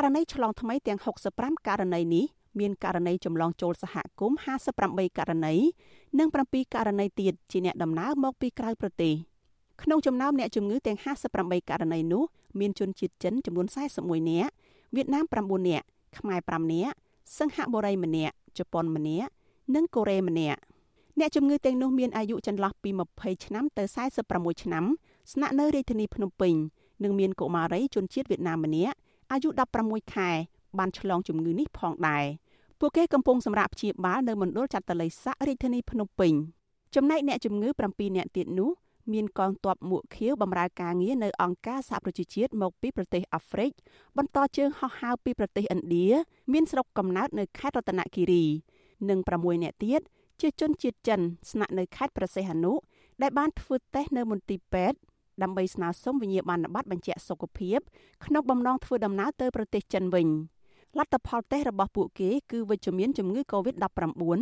[0.00, 0.98] ករណីឆ្លងថ្មីទាំង
[1.32, 2.24] 65ករណីនេះ
[2.58, 4.38] មានករណីចម្លងចូលសហគមន៍
[4.78, 5.54] 58ករណី
[6.18, 9.14] និង7ករណីទៀតជាអ្នកដំណើរមកពីក្រៅប្រទេស
[9.82, 10.98] ក្នុងចំណោមអ្នកជំងឺទាំង
[11.34, 12.22] 58ករណីនោះ
[12.60, 13.66] មានជនជាតិចិនចំនួន
[13.98, 14.52] 41នាក់
[14.96, 15.86] វៀតណាម9នាក់
[16.18, 16.94] ខ្មែរ5នាក់
[17.38, 19.30] សិង្ហបុរីម្នាក់ជប៉ុនម្នាក់
[19.74, 20.60] និងកូរ៉េម្នាក់
[21.18, 23.84] អ្នកជំងឺទាំងនោះមានអាយុចន្លោះពី20ឆ្នាំទៅ
[24.24, 24.84] 46ឆ្នាំ
[25.32, 26.54] ស្នាក់នៅរាជធានីភ្នំពេញ
[27.02, 28.96] និងមានកុមារីជនជាតិវៀតណាមម្នាក់
[29.32, 29.48] អាយុ
[29.80, 30.30] 16ខែ
[30.78, 32.24] បានឆ្លងជំងឺនេះផងដែរ
[32.80, 36.32] ពួកគេកំពុងសម្រាប់ព្យាបាលនៅមណ្ឌលចាត់តល័យស័ករាជធានីភ្នំពេញ
[36.94, 38.70] ចំណែកអ្នកជំងឺ7នាក់ទៀតនោះ
[39.12, 43.70] មានកងទ័ពមួកខៀវបម្រើការងារនៅអង្គការសហប្រជាជាតិមកពីប្រទេសអាហ្វ្រិក
[44.16, 46.08] បន្តជើងហោះហើរពីប្រទេសឥណ្ឌា
[46.52, 48.44] មានស្រុកកំណើតនៅខេត្តរតនគិរី
[49.08, 50.00] និង6នាក់ទៀត
[50.40, 52.72] ជាជនជាតិចិនស្នាក់នៅខេត្តព្រះសីហនុ
[53.22, 54.98] ដែលបានធ្វើតេស្តនៅមន្ទីរពេទ្យ
[55.42, 57.78] ដើម្បីស្នើសុំវិញ្ញាបនបត្របញ្ជាក់សុខភាព
[58.24, 60.28] ក្នុងបំណងធ្វើដំណើរទៅប្រទេសចិនវិញ
[60.98, 64.40] លទ្ធផលតេស្តរបស់ពួកគេគឺវិជ្ជមានជំងឺ Covid-19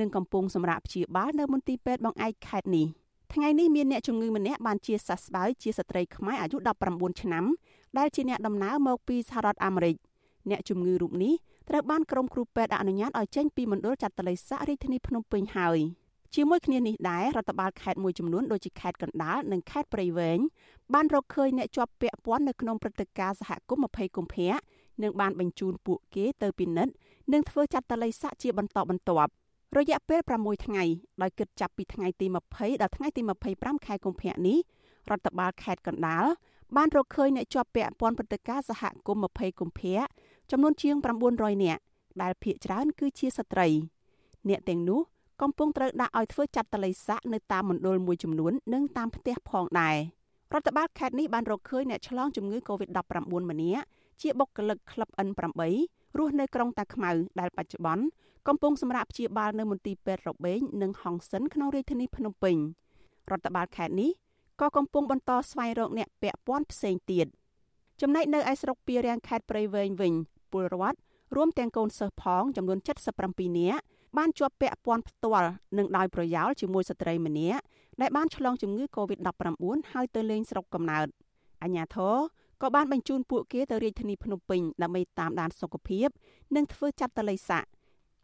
[0.00, 2.86] និងកំពុងសម្រាប់ព្យាបាលនៅមន្ទីរពេទ្យបង្អែកខេត្តនេះ
[3.34, 6.56] ថ្ងៃនេះមានអ្នកជំងឺម្នាក់បានជាសះស្បើយជាស្ត្រីខ្មែរអាយុ
[6.90, 7.44] 19ឆ្នាំ
[7.98, 9.96] ដែលជាអ្នកដំណើរមកពីសហរដ្ឋអាមេរិក
[10.50, 11.34] អ្នកជំងឺរូបនេះ
[11.68, 15.78] ត្រូវបានក្រុមគ្រូពេទ្យអនុញ្ញាតឲ្យចេញពីមណ្ឌលចាត់តល័យស័ករាជធានីភ្នំពេញហើយ
[16.34, 20.38] ជាមួយគ្នានេះដែររដ្ឋបាលខេត្តមួយចំនួនដូចជាខេត្តកណ្ដាលនិងខេត្តព្រៃវែង
[20.94, 24.54] បានរកឃើញអ្នកជាប់ពាក់ព័ន្ធនៅក្នុងព្រឹត្តិការណ៍សហគមន៍20កុម្ភៈ
[25.02, 26.92] និងបានបញ្ជូនពួកគេទៅពិនិត្យ
[27.32, 29.30] និងធ្វើចាត់តល័យស័កជាបន្តបន្ទាប់
[29.78, 30.84] រយៈពេល6ថ្ងៃ
[31.22, 33.22] ដោយគិតចាប់ពីថ្ងៃទី20ដល់ថ្ងៃទី
[33.54, 34.58] 25ខែកុម្ភៈនេះ
[35.10, 36.26] រដ្ឋបាលខេត្តកណ្ដាល
[36.76, 39.98] បានរកឃើញអ្នកជាប់ពាក់ព័ន្ធព្រឹត្តិការណ៍សហគមន៍20កុម្ភៈ
[40.50, 40.96] ចំនួនជាង
[41.30, 41.82] 900នាក់
[42.22, 43.68] ដែលភាគច្រើនគឺជាស្ត្រី
[44.48, 45.00] អ្នកទាំងនោះ
[45.42, 49.96] កំពុងត្រូវដាក់ឲ្យធ្វើចាត់តល័យស័កនៅតាមមណ្ឌលមួយចំនួននិងតាមផ្ទះផងដែរ
[50.54, 53.84] រដ្ឋបាលខេត្តនេះបានរកឃើញអ្នកឆ្លងជំងឺ Covid-19 ម្នាក់
[54.20, 55.62] ជាបុគ្គលិកក្លឹប N8
[56.18, 58.04] រស់នៅក្រុងតាខ្មៅដែលបច្ចុប្បន្ន
[58.48, 62.56] កំពុងសម្រាប់ព្យាបាលនៅមន្ទីរពេទ្យរបេងនិងហង្សិនក្នុងរាជធានីភ្នំពេញ
[63.30, 64.10] រដ្ឋបាលខេត្តនេះ
[64.60, 67.26] ក៏កំពុងបន្តស្វែងរកអ្នកពាក់ព័ន្ធផ្សេងទៀត
[68.00, 70.12] ចំណែកនៅឯស្រុកពីរាំងខេត្តព្រៃវែងវិញ
[70.52, 70.98] ពលរដ្ឋ
[71.36, 72.78] រួមទាំងកូនសិស្សផងចំនួន
[73.18, 73.84] 77នាក់
[74.16, 77.62] បានជាប់ពាក់ព័ន្ធផ្ទាល់និងដោយប្រយោលជាមួយស្ត្រីម្នាក់
[78.00, 81.06] ដែលបានឆ្លងជំងឺ Covid-19 ហើយទៅលេងស្រុកកំណើត
[81.62, 82.16] អញ្ញាធរ
[82.62, 86.08] ក៏បានបញ្ជូនពួកគេទៅរាជធានីភ្នំពេញដើម្បីតាមដានសុខភាព
[86.56, 87.64] និងធ្វើចាត់តល័យស័ក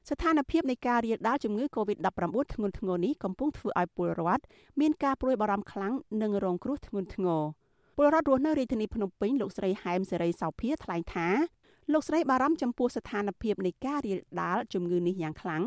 [0.09, 4.45] ស្ថានភាពនៃការរាលដាលជំងឺ Covid-19 ធ្ងន់ធ្ងរនេះកំពុងធ្វើឲ្យពលរដ្ឋ
[4.81, 7.43] មានការព្រួយបារម្ភខ្លាំងនិងរងគ្រោះធ្ងន់ធ្ងរ
[7.97, 11.29] ពលរដ្ឋរស់នៅរាជធានីភ្នំពេញលោកស្រីហែមសេរីសោភាថ្លែងថា
[11.93, 15.63] លោកស្រីបារម្ភចំពោះស្ថានភាពនៃការរាលដាលជំងឺនេះយ៉ាងខ្លាំង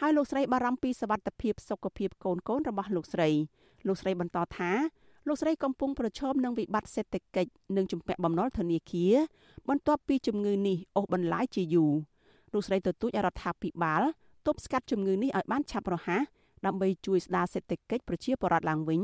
[0.00, 3.28] ហើយលោកស្រីបារម្ភពីសវត្ថភាពសុខភាពកូនកូនរបស់លោកស្រី
[3.86, 4.70] លោកស្រីបន្តថា
[5.28, 9.14] លោកស្រីកំពុងប្រឈមនឹងវិបត្តិសេដ្ឋកិច្ចនិងជំពាក់បំណុលធនាគារ
[9.68, 11.92] បន្ទាប់ពីជំងឺនេះអូសបន្លាយជាយូរ
[12.52, 14.02] លោកស្រីទទូចរដ្ឋាភិបាល
[14.46, 16.22] ទប់ស្កាត់ជំងឺនេះឲ្យបានឆាប់រហ័ស
[16.66, 19.02] ដើម្បីជួយស្ដារសេដ្ឋកិច្ចប្រជាពលរដ្ឋឡើងវិញ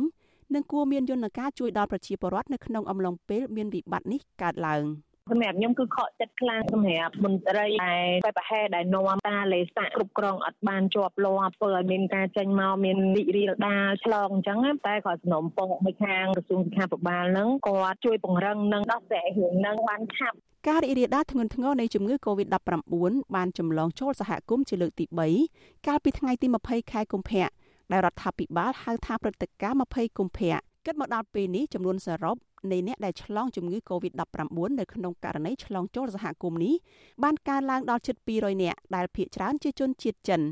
[0.54, 4.84] និងគួរមានយន្តការជួយដល់ប្រជាពលរដ្ឋនៅក្នុងអំឡុងពេលមានវិបត្តិនេះកើតឡើង។
[5.30, 20.36] សម្រាប់ខ្ញុំគឺខកចិត្តខ្លាំងសម្រាប់មន្ត្រីដែលបែបប្រហែលដែលនាំតាលេសាគ្រប់គ្រងអត់បានជាប់លាប់ធ្វើឲ្យមានការចេញមកមានរីករាលដាលឆ្លងអញ្ចឹងតែក៏សំណុំពងមួយខាងក្រសួងសុខាភិបាលហ្នឹងគាត់ជួយពង្រឹងនិងដោះស្រាយរឿងហ្នឹងបានឆាប់
[20.68, 22.90] ការរីករាលដាលធ្ងន់ធ្ងរនៃជំងឺ Covid-19
[23.34, 25.04] បានចម្លងចូលសហគមន៍ជាលើកទី
[25.46, 27.48] 3កាលពីថ្ងៃទី20ខែកុម្ភៈ
[27.92, 32.36] ដែលរដ្ឋាភិបាលហៅថាព្រឹត្តិការណ៍20កុម្ភៈ គិតមកដល់ពេលនេះចំនួនសរុប
[32.72, 36.74] នៃអ្នកដែលឆ្លងជំងឺ Covid-19 នៅក្នុងករណីឆ្លងចូលសហគមន៍នេះ
[37.22, 40.42] បានកើនឡើងដល់ជិត200នាក់ដែលភាគច្រើនជាជនជាតិចិន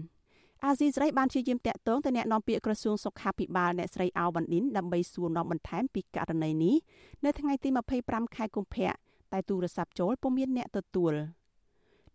[0.64, 6.76] អាស៊ីសេរីបានជាយាមតាក់ទងទៅអ្នកនាំពាក្យក្រសួងសុខាភិបាលអ្នកស្រីអោវ៉ាន់ឌិនដើម្បីសួរនាំបន្ថែមពីករណីនេះ
[7.24, 7.68] នៅថ្ងៃទី
[8.02, 8.92] 25ខែកុម្ភៈ
[9.32, 11.14] តែទូរស័ព្ទចូលពុំមានអ្នកទទួល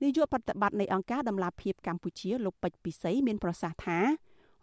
[0.02, 4.00] នាយកប្រតិបត្តិនៃអង្គការដំឡាភិបកម្ពុជាលោកពេជ្រពិសីមានប្រសាសន៍ថា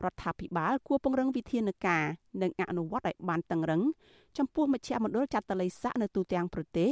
[0.05, 2.05] រដ្ឋាភិបាលគួរពង្រឹងវិធានការ
[2.43, 3.83] និងអនុវត្តឲ្យបានតឹងរឹង
[4.39, 6.91] ចំពោះមជ្ឈមណ្ឌលចាត់តល័យស័កនៅទូទាំងប្រទេស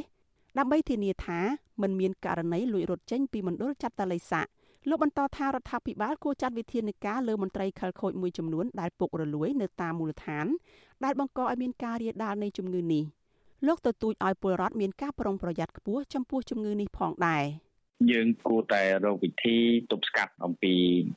[0.59, 1.41] ដើម្បីធានាថា
[1.83, 4.47] មិនមានករណីលួចរត់ចេញពីមណ្ឌលចាត់តល័យស័ក
[4.88, 10.47] លោកបន្តថារដ្ឋាភិបាលគួរចាត់វិធានការលើមន្ត្រីខិលខូចមួយចំនួនដែលពុករលួយនៅតាមមូលដ្ឋាន
[11.05, 13.05] ដែលបង្កឲ្យមានការរាលដាលនៃជំងឺនេះ
[13.67, 17.44] លោកទទូចឲ្យពលរដ្ឋមានការប្រុងប្រយ័ត្នខ្ពស់ចំពោះជំងឺនេះផងដែរ។
[18.10, 19.58] យើងគួរតែរកវិធី
[19.93, 20.75] ទប់ស្កាត់អំពី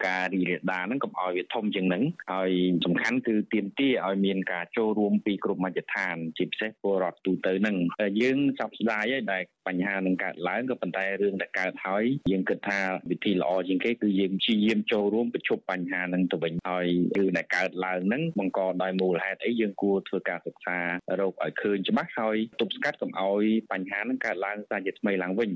[0.07, 2.51] ការរីករាលដាលហ្នឹងកុំឲ្យវាធំជាងហ្នឹងហើយ
[2.85, 7.77] សំខាន់គឺទាមទារឲ្យមានការចូលរួមពីគ្រប់មជ្ឈដ្ឋាន ជាពិសេសពលរដ្ឋទូទៅហ្នឹង
[8.21, 12.79] យើងសោកស្ដាយហើយដែលបញ្ហានឹងកើតឡើងក៏ប៉ុន្តែរឿងដែលកើតហើយយើងគិតថា
[13.11, 16.87] វិធីល្អជាងគេគឺយើងព្យាយាមចូលរួមប្រជុំបញ្ហាហ្នឹងទៅវិញហើយ
[17.17, 20.77] រឿងដែលកើតឡើងហ្នឹងបង្កដោយមូលហេតុអីយើងគួរធ្វើការសិក្សា
[21.19, 25.51] រកឲ្យឃើញច្បាស់ហើយទប់ស្កាត់កុំឲ្យបញ្ហាហ្នឹងកើតឡើងសារជាថ្មីឡើងវិញ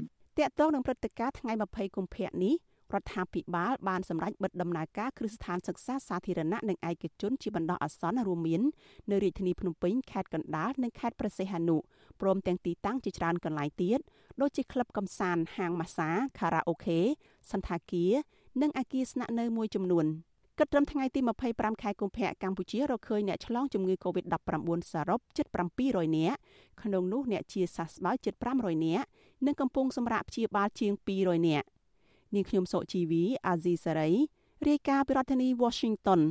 [0.46, 2.56] តកតងនឹងព្រឹត្តិការណ៍ថ្ងៃ20កុម្ភៈនេះ
[2.94, 8.62] រដ្ឋាភិបាលបានសម្រេចបិទដំណើរការគ្រឹះស្ថានសិក្សាសាធារណៈនិងឯកជនជាបណ្ដោះអាសន្នរួមមាន
[9.12, 11.78] នៅរាជធានីភ្នំពេញខេត្តកណ្ដាលនិងខេត្តព្រះសីហនុ
[12.22, 14.00] ព្រមទាំងទីតាំងជាច្រើនកន្លែងទៀត
[14.42, 16.10] ដូចជាក្លឹបកំសាន្តហាងម៉ាស្សា
[16.40, 17.00] ខារ៉ាអូខេ
[17.52, 18.14] សន្តាគារ
[18.62, 20.06] និងអគារស្នាក់នៅមួយចំនួន
[20.60, 21.20] គិតត្រឹមថ្ងៃទី
[21.52, 25.48] 25ខែកុម្ភៈកម្ពុជារកឃើញអ្នកឆ្លងជំងឺ Covid-19 សរុបជិត
[25.82, 26.38] 700នាក់
[26.82, 29.06] ក្នុងនោះអ្នកជាសះស្បើយជិត500នាក់
[29.46, 31.68] និងកំពុងសម្រាកព្យាបាលជាង200នាក់
[32.36, 34.12] នាងខ្ញុំសុជីវីអាស៊ីសេរី
[34.68, 36.22] រាយការណ៍ពីរដ្ឋធានី Washington